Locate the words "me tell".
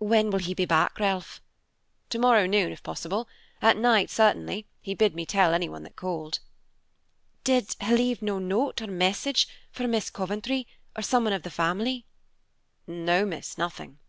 5.14-5.54